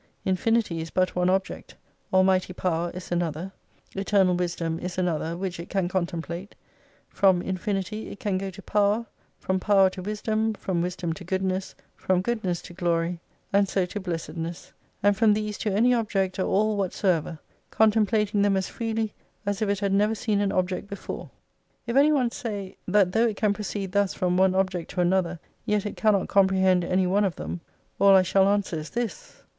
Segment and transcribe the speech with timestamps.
[0.25, 1.75] Infinity is but one object,
[2.11, 3.51] almighty power is another,
[3.95, 6.55] eternal wisdom is another which it can contemplate;
[7.07, 9.05] from infinity it can go to power,
[9.37, 13.19] from power to wisdom, from wisdom to goodness, from goodness to glory,
[13.53, 17.37] and so to blessedness, and from these to any object or all what soever,
[17.69, 19.13] contemplating them as freely
[19.45, 21.29] as if it had never seen an object before.
[21.85, 25.37] If any one say, that though it can proceed thus from one object to another,
[25.67, 27.61] yet it can not comprehend any one of them,
[27.99, 29.43] all I shall answer is this.